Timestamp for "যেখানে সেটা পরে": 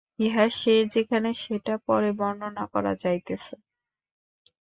0.95-2.09